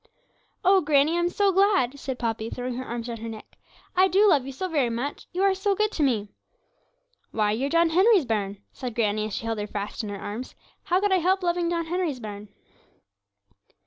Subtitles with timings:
[0.65, 3.59] 'Oh, granny, I'm so glad!' said Poppy, throwing her arms around her neck
[3.95, 6.29] 'I do love you so very much you are so good to me!'
[7.29, 10.55] 'Why, you're John Henry's bairn,' said granny, as she held her fast in her arms
[10.85, 12.49] 'how could I help loving John Henry's bairn?'